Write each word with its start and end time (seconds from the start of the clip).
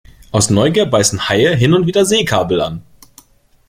Aus 0.31 0.49
Neugier 0.49 0.87
beißen 0.87 1.29
Haie 1.29 1.55
hin 1.55 1.75
und 1.75 1.85
wieder 1.85 2.05
Seekabel 2.05 2.59
an. 2.61 2.81